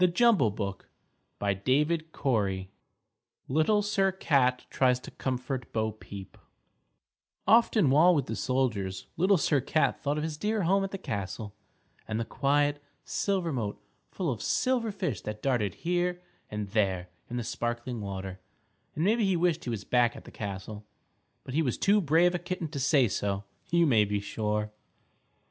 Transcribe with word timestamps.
LITTLE 0.01 0.51
SIR 0.51 1.97
CAT 2.09 2.67
Little 3.47 3.83
Sir 3.83 4.11
Cat 4.11 4.65
Tries 4.71 4.99
to 4.99 5.11
Comfort 5.11 5.71
Bo 5.71 5.91
Peep 5.91 6.39
Often 7.45 7.91
while 7.91 8.15
with 8.15 8.25
the 8.25 8.35
soldiers 8.35 9.05
Little 9.15 9.37
Sir 9.37 9.61
Cat 9.61 10.01
thought 10.01 10.17
of 10.17 10.23
his 10.23 10.37
dear 10.37 10.63
home 10.63 10.83
at 10.83 10.89
the 10.89 10.97
castle 10.97 11.53
and 12.07 12.19
the 12.19 12.25
quiet 12.25 12.81
silver 13.05 13.53
moat 13.53 13.79
full 14.09 14.31
of 14.31 14.41
silver 14.41 14.91
fish 14.91 15.21
that 15.21 15.43
darted 15.43 15.75
here 15.85 16.23
and 16.49 16.69
there 16.69 17.09
in 17.29 17.37
the 17.37 17.43
sparkling 17.43 18.01
water, 18.01 18.39
and 18.95 19.03
maybe 19.05 19.23
he 19.23 19.37
wished 19.37 19.65
he 19.65 19.69
was 19.69 19.83
back 19.83 20.15
at 20.15 20.23
the 20.25 20.31
castle, 20.31 20.83
but 21.43 21.53
he 21.53 21.61
was 21.61 21.77
too 21.77 22.01
brave 22.01 22.33
a 22.33 22.39
kitten 22.39 22.67
to 22.69 22.79
say 22.79 23.07
so, 23.07 23.43
you 23.69 23.85
may 23.85 24.03
be 24.03 24.19
sure. 24.19 24.71